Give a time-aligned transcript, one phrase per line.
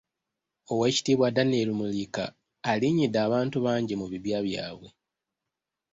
[0.71, 2.25] Ow’ekitiibwa Daniel Muliika
[2.71, 4.89] alinnyidde abantu bangi mu bibya byabwe.